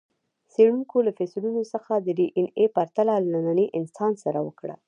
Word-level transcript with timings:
څېړونکو 0.51 0.97
له 1.07 1.11
فسیلونو 1.17 1.61
څخه 1.73 1.93
د 1.99 2.07
ډياېناې 2.17 2.65
پرتله 2.75 3.13
له 3.23 3.29
ننني 3.33 3.67
انسان 3.79 4.11
سره 4.23 4.39
وکړه. 4.47 4.75